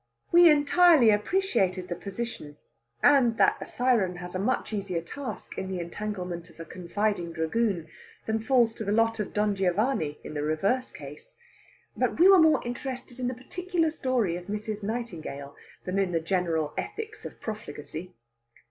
[0.31, 2.57] We entirely appreciated the position,
[3.03, 7.33] and that a siren has a much easier task in the entanglement of a confiding
[7.33, 7.87] dragoon
[8.25, 11.35] than falls to the lot of Don Giovanni in the reverse case.
[11.95, 14.81] But we were more interested in the particular story of Mrs.
[14.81, 18.15] Nightingale than in the general ethics of profligacy.